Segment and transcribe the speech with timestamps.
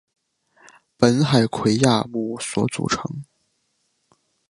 [0.97, 3.21] 本海葵亚目所组成。